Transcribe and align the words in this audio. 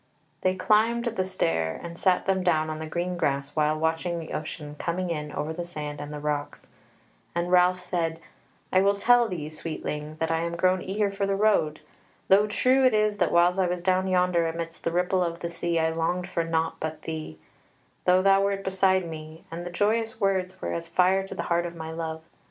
They 0.41 0.55
climbed 0.55 1.05
the 1.05 1.23
stair, 1.23 1.79
and 1.83 1.95
sat 1.95 2.25
them 2.25 2.41
down 2.41 2.71
on 2.71 2.79
the 2.79 2.87
green 2.87 3.17
grass 3.17 3.51
awhile 3.55 3.77
watching 3.77 4.17
the 4.17 4.33
ocean 4.33 4.73
coming 4.79 5.11
in 5.11 5.31
over 5.31 5.53
the 5.53 5.63
sand 5.63 6.01
and 6.01 6.11
the 6.11 6.19
rocks, 6.19 6.65
and 7.35 7.51
Ralph 7.51 7.79
said: 7.79 8.19
"I 8.73 8.81
will 8.81 8.95
tell 8.95 9.27
thee, 9.27 9.47
sweetling, 9.47 10.15
that 10.15 10.31
I 10.31 10.39
am 10.39 10.57
grown 10.57 10.81
eager 10.81 11.11
for 11.11 11.27
the 11.27 11.35
road; 11.35 11.81
though 12.29 12.47
true 12.47 12.83
it 12.83 12.95
is 12.95 13.17
that 13.17 13.31
whiles 13.31 13.59
I 13.59 13.67
was 13.67 13.83
down 13.83 14.07
yonder 14.07 14.47
amidst 14.47 14.83
the 14.85 14.91
ripple 14.91 15.23
of 15.23 15.41
the 15.41 15.51
sea 15.51 15.77
I 15.77 15.91
longed 15.91 16.27
for 16.27 16.43
naught 16.43 16.77
but 16.79 17.03
thee, 17.03 17.37
though 18.05 18.23
thou 18.23 18.41
wert 18.43 18.63
beside 18.63 19.07
me, 19.07 19.43
and 19.51 19.63
thy 19.67 19.69
joyous 19.69 20.19
words 20.19 20.59
were 20.59 20.73
as 20.73 20.87
fire 20.87 21.21
to 21.27 21.35
the 21.35 21.43
heart 21.43 21.67
of 21.67 21.75
my 21.75 21.91
love. 21.91 22.21